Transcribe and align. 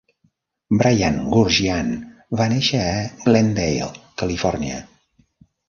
Brian 0.79 1.19
Goorjian 1.33 1.91
va 2.41 2.49
néixer 2.55 2.81
a 2.87 2.97
Glendale, 3.29 3.93
Califòrnia. 4.25 4.85